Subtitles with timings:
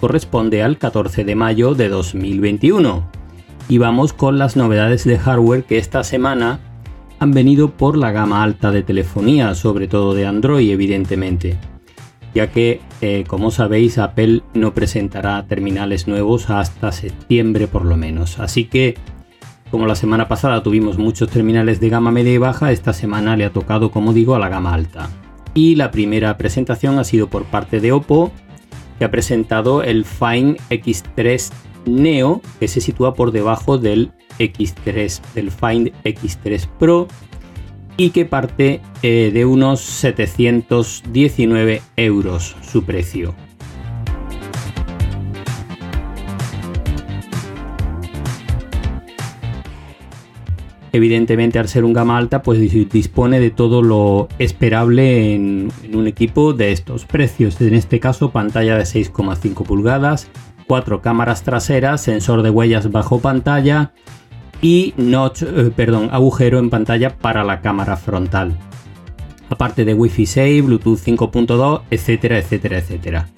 [0.00, 3.06] corresponde al 14 de mayo de 2021.
[3.68, 6.58] Y vamos con las novedades de hardware que esta semana
[7.20, 11.58] han venido por la gama alta de telefonía, sobre todo de Android evidentemente,
[12.34, 18.40] ya que eh, como sabéis Apple no presentará terminales nuevos hasta septiembre por lo menos.
[18.40, 18.96] Así que
[19.70, 23.44] como la semana pasada tuvimos muchos terminales de gama media y baja, esta semana le
[23.44, 25.10] ha tocado como digo a la gama alta.
[25.54, 28.32] Y la primera presentación ha sido por parte de Oppo
[29.00, 31.50] que ha presentado el Find X3
[31.86, 37.08] Neo, que se sitúa por debajo del X3, del Find X3 Pro,
[37.96, 43.34] y que parte eh, de unos 719 euros su precio.
[50.92, 56.52] Evidentemente al ser un gama alta pues dispone de todo lo esperable en, un equipo
[56.52, 57.60] de estos precios.
[57.60, 60.28] En este caso pantalla de 6,5 pulgadas,
[60.66, 63.92] cuatro cámaras traseras, sensor de huellas bajo pantalla
[64.62, 68.56] y notch, eh, perdón, agujero en pantalla para la cámara frontal.
[69.48, 73.28] Aparte de Wi-Fi 6, Bluetooth 5.2, etcétera, etcétera, etcétera.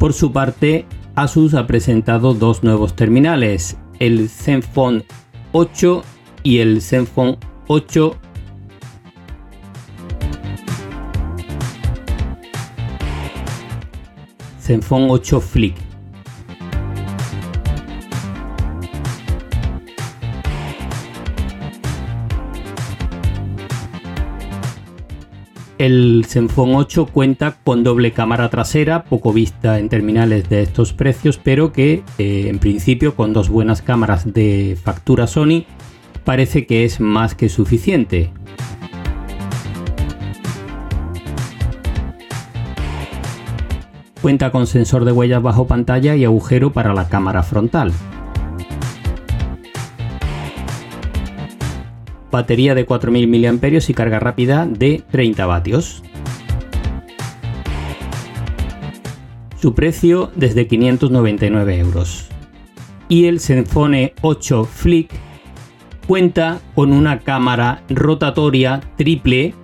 [0.00, 5.04] Por su parte, Asus ha presentado dos nuevos terminales, el Zenfone
[5.52, 6.02] 8
[6.42, 8.16] y el Zenfone 8
[14.58, 15.89] Zenfone 8 Flick
[25.80, 31.40] El Zenfone 8 cuenta con doble cámara trasera, poco vista en terminales de estos precios,
[31.42, 35.64] pero que eh, en principio con dos buenas cámaras de factura Sony
[36.22, 38.30] parece que es más que suficiente.
[44.20, 47.90] Cuenta con sensor de huellas bajo pantalla y agujero para la cámara frontal.
[52.30, 56.02] Batería de 4000 mAh y carga rápida de 30 vatios.
[59.60, 62.28] Su precio desde 599 euros.
[63.08, 65.10] Y el Zenfone 8 Flick
[66.06, 69.54] cuenta con una cámara rotatoria triple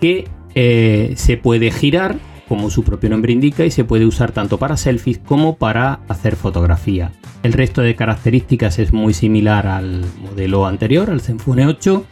[0.00, 4.58] que eh, se puede girar, como su propio nombre indica, y se puede usar tanto
[4.58, 7.12] para selfies como para hacer fotografía.
[7.42, 12.04] El resto de características es muy similar al modelo anterior, al Zenfone 8.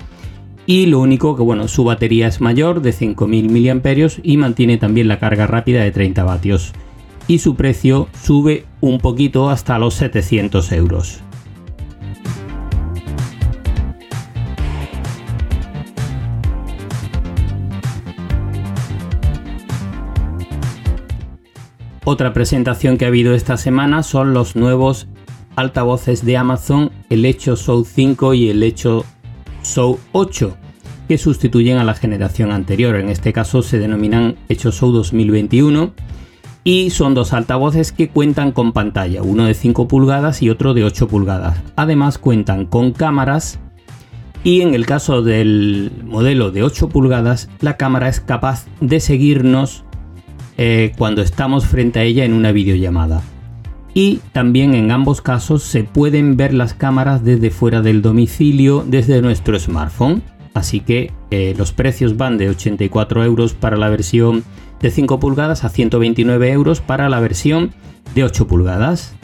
[0.67, 5.09] Y lo único que, bueno, su batería es mayor de 5000 mAh y mantiene también
[5.09, 6.73] la carga rápida de 30 vatios.
[7.29, 11.23] Y su precio sube un poquito hasta los 700 euros.
[22.09, 25.09] Otra presentación que ha habido esta semana son los nuevos
[25.57, 29.05] altavoces de Amazon, el Echo Show 5 y el Echo
[29.65, 30.57] Show 8,
[31.09, 32.95] que sustituyen a la generación anterior.
[32.95, 35.95] En este caso se denominan Echo Show 2021
[36.63, 40.85] y son dos altavoces que cuentan con pantalla, uno de 5 pulgadas y otro de
[40.85, 41.61] 8 pulgadas.
[41.75, 43.59] Además cuentan con cámaras
[44.45, 49.86] y en el caso del modelo de 8 pulgadas la cámara es capaz de seguirnos
[50.59, 53.23] eh, cuando estamos frente a ella en una videollamada.
[53.95, 59.23] Y también en ambos casos se pueden ver las cámaras desde fuera del domicilio desde
[59.23, 60.23] nuestro smartphone.
[60.53, 64.45] Así que eh, los precios van de 84 euros para la versión
[64.81, 67.73] de 5 pulgadas a 129 euros para la versión
[68.15, 69.16] de 8 pulgadas.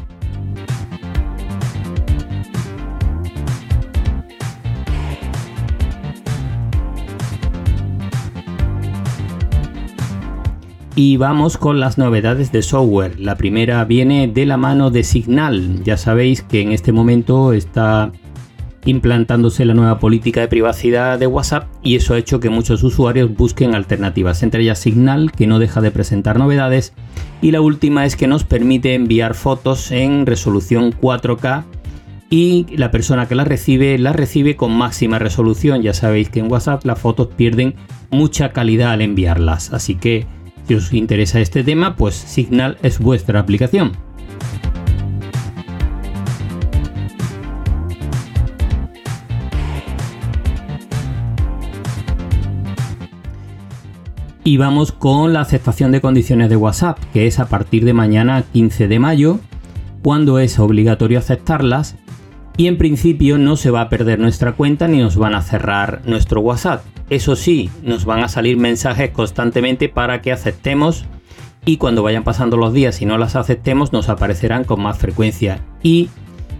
[10.94, 13.18] Y vamos con las novedades de software.
[13.18, 15.82] La primera viene de la mano de Signal.
[15.84, 18.12] Ya sabéis que en este momento está
[18.84, 23.34] implantándose la nueva política de privacidad de WhatsApp y eso ha hecho que muchos usuarios
[23.34, 26.92] busquen alternativas, entre ellas Signal, que no deja de presentar novedades,
[27.40, 31.64] y la última es que nos permite enviar fotos en resolución 4K
[32.28, 35.82] y la persona que la recibe la recibe con máxima resolución.
[35.82, 37.76] Ya sabéis que en WhatsApp las fotos pierden
[38.10, 40.26] mucha calidad al enviarlas, así que
[40.72, 43.92] si os interesa este tema, pues Signal es vuestra aplicación.
[54.44, 58.42] Y vamos con la aceptación de condiciones de WhatsApp, que es a partir de mañana
[58.52, 59.40] 15 de mayo,
[60.02, 61.96] cuando es obligatorio aceptarlas
[62.56, 66.00] y en principio no se va a perder nuestra cuenta ni nos van a cerrar
[66.06, 66.82] nuestro WhatsApp.
[67.10, 71.04] Eso sí, nos van a salir mensajes constantemente para que aceptemos
[71.64, 75.60] y cuando vayan pasando los días y no las aceptemos nos aparecerán con más frecuencia
[75.82, 76.08] y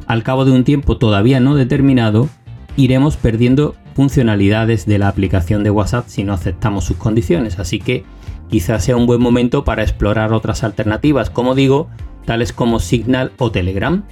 [0.07, 2.29] al cabo de un tiempo todavía no determinado
[2.77, 7.59] iremos perdiendo funcionalidades de la aplicación de WhatsApp si no aceptamos sus condiciones.
[7.59, 8.05] Así que
[8.49, 11.89] quizás sea un buen momento para explorar otras alternativas, como digo,
[12.25, 14.05] tales como Signal o Telegram.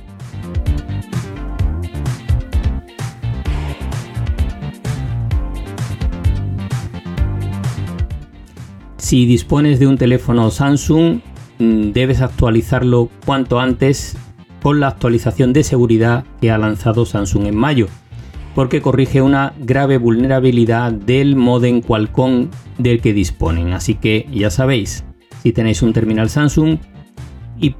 [9.11, 11.19] Si dispones de un teléfono Samsung,
[11.59, 14.17] mm, debes actualizarlo cuanto antes
[14.63, 17.89] con la actualización de seguridad que ha lanzado Samsung en mayo,
[18.55, 23.73] porque corrige una grave vulnerabilidad del modem Qualcomm del que disponen.
[23.73, 25.05] Así que ya sabéis,
[25.43, 26.79] si tenéis un terminal Samsung
[27.59, 27.75] y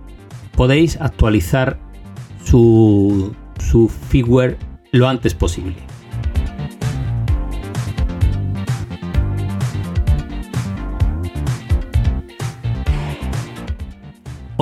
[0.57, 1.79] podéis actualizar
[2.43, 4.59] su, su firmware
[4.91, 5.77] lo antes posible.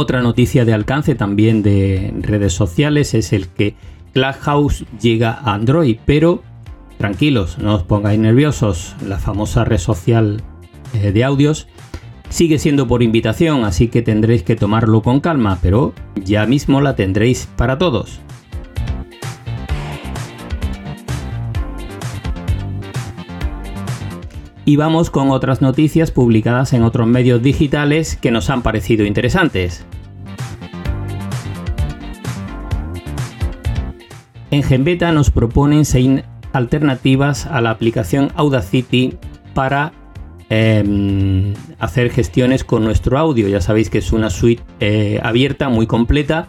[0.00, 3.75] Otra noticia de alcance también de redes sociales es el que
[4.12, 6.45] Clubhouse llega a Android, pero
[6.99, 10.41] tranquilos, no os pongáis nerviosos, la famosa red social
[10.95, 11.67] eh, de audios
[12.29, 16.95] sigue siendo por invitación, así que tendréis que tomarlo con calma, pero ya mismo la
[16.95, 18.21] tendréis para todos.
[24.69, 29.87] Y vamos con otras noticias publicadas en otros medios digitales que nos han parecido interesantes.
[34.50, 36.23] En Genbeta nos proponen seis
[36.53, 39.17] alternativas a la aplicación Audacity
[39.55, 39.94] para
[40.50, 43.49] em, hacer gestiones con nuestro audio.
[43.49, 46.49] Ya sabéis que es una suite eh, abierta, muy completa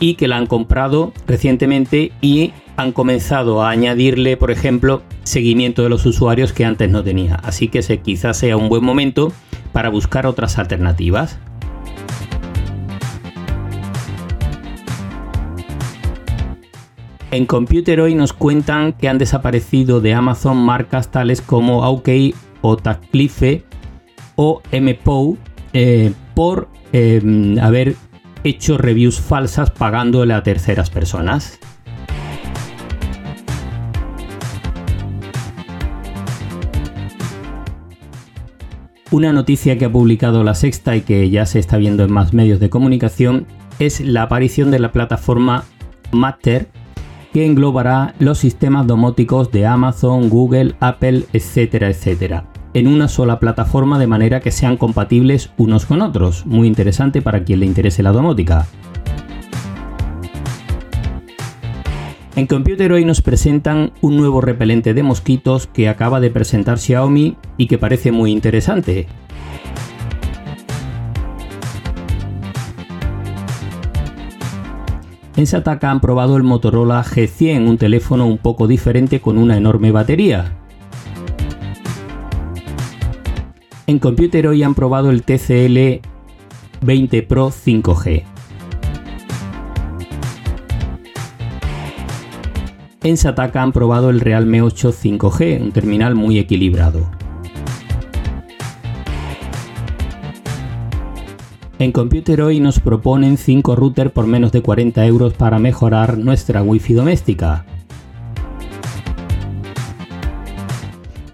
[0.00, 5.88] y que la han comprado recientemente y han comenzado a añadirle, por ejemplo, seguimiento de
[5.88, 7.36] los usuarios que antes no tenía.
[7.36, 9.32] Así que ese quizás sea un buen momento
[9.72, 11.38] para buscar otras alternativas.
[17.30, 22.08] En Computer hoy nos cuentan que han desaparecido de Amazon marcas tales como OK
[22.60, 23.64] o Taclife
[24.36, 25.36] o MPO
[25.72, 26.68] eh, por
[27.60, 27.96] haber
[28.44, 31.58] hecho reviews falsas pagándole a terceras personas.
[39.10, 42.32] Una noticia que ha publicado La Sexta y que ya se está viendo en más
[42.32, 43.46] medios de comunicación
[43.78, 45.64] es la aparición de la plataforma
[46.12, 46.68] Matter
[47.32, 53.98] que englobará los sistemas domóticos de Amazon, Google, Apple, etcétera, etcétera, en una sola plataforma
[53.98, 56.44] de manera que sean compatibles unos con otros.
[56.44, 58.66] Muy interesante para quien le interese la domótica.
[62.36, 67.36] En Computer hoy nos presentan un nuevo repelente de mosquitos que acaba de presentar Xiaomi
[67.56, 69.06] y que parece muy interesante.
[75.36, 79.92] En Sataka han probado el Motorola G100, un teléfono un poco diferente con una enorme
[79.92, 80.63] batería.
[83.86, 86.00] En Computer hoy han probado el TCL
[86.80, 88.24] 20 Pro 5G.
[93.02, 97.10] En Sataka han probado el Realme 8 5G, un terminal muy equilibrado.
[101.78, 106.62] En Computer hoy nos proponen 5 routers por menos de 40 euros para mejorar nuestra
[106.62, 107.66] wifi doméstica.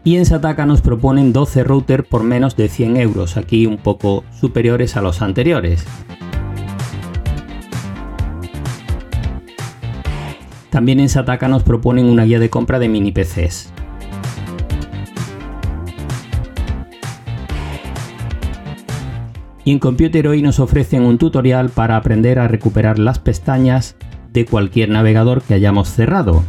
[0.03, 4.25] Y en Sataka nos proponen 12 routers por menos de 100 euros, aquí un poco
[4.41, 5.85] superiores a los anteriores.
[10.71, 13.73] También en Sataka nos proponen una guía de compra de mini PCs.
[19.65, 23.97] Y en Computer hoy nos ofrecen un tutorial para aprender a recuperar las pestañas
[24.33, 26.43] de cualquier navegador que hayamos cerrado.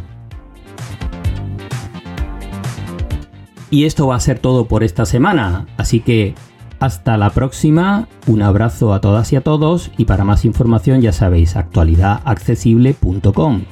[3.72, 6.34] Y esto va a ser todo por esta semana, así que
[6.78, 11.12] hasta la próxima, un abrazo a todas y a todos y para más información ya
[11.12, 13.62] sabéis actualidadaccesible.com.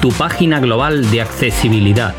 [0.00, 2.14] tu página global de accesibilidad.